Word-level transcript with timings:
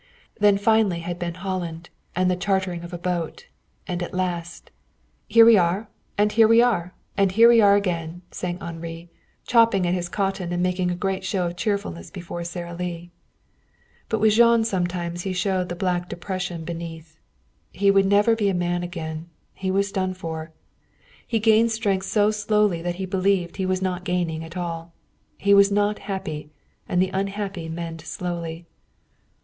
Then 0.39 0.57
finally 0.57 1.01
had 1.01 1.19
been 1.19 1.35
Holland, 1.35 1.91
and 2.15 2.31
the 2.31 2.35
chartering 2.35 2.83
of 2.83 2.91
a 2.91 2.97
boat 2.97 3.45
and 3.87 4.01
at 4.01 4.15
last 4.15 4.71
"Here 5.27 5.45
we 5.45 5.59
are, 5.59 5.89
and 6.17 6.31
here 6.31 6.47
we 6.47 6.59
are, 6.59 6.95
and 7.15 7.31
here 7.31 7.47
we 7.47 7.61
are 7.61 7.75
again," 7.75 8.23
sang 8.31 8.59
Henri, 8.59 9.11
chopping 9.45 9.85
at 9.85 9.93
his 9.93 10.09
cotton 10.09 10.51
and 10.51 10.63
making 10.63 10.89
a 10.89 10.95
great 10.95 11.23
show 11.23 11.45
of 11.45 11.55
cheerfulness 11.55 12.09
before 12.09 12.43
Sara 12.43 12.73
Lee. 12.73 13.11
But 14.09 14.19
with 14.21 14.33
Jean 14.33 14.63
sometimes 14.63 15.21
he 15.21 15.33
showed 15.33 15.69
the 15.69 15.75
black 15.75 16.09
depression 16.09 16.63
beneath. 16.65 17.19
He 17.71 17.91
would 17.91 18.07
never 18.07 18.35
be 18.35 18.49
a 18.49 18.55
man 18.55 18.81
again. 18.81 19.29
He 19.53 19.69
was 19.69 19.91
done 19.91 20.15
for. 20.15 20.51
He 21.27 21.37
gained 21.37 21.71
strength 21.71 22.07
so 22.07 22.31
slowly 22.31 22.81
that 22.81 22.95
he 22.95 23.05
believed 23.05 23.57
he 23.57 23.67
was 23.67 23.83
not 23.83 24.03
gaining 24.03 24.43
at 24.43 24.57
all. 24.57 24.93
He 25.37 25.53
was 25.53 25.71
not 25.71 25.99
happy, 26.09 26.49
and 26.89 26.99
the 26.99 27.11
unhappy 27.13 27.69
mend 27.69 28.01
slowly. 28.01 28.65